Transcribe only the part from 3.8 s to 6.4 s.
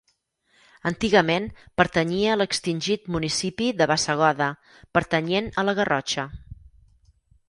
de Bassegoda, pertanyent a la Garrotxa.